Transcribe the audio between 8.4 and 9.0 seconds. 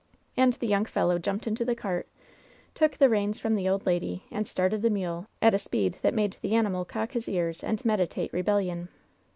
bellion.